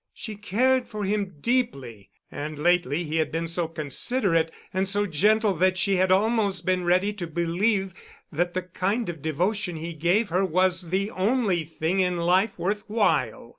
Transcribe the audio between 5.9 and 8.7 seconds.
had almost been ready to believe that the